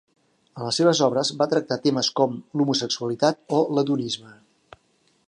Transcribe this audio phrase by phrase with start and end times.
[0.59, 4.35] En les seves obres va tractar temes com l'homosexualitat o l'hedonisme.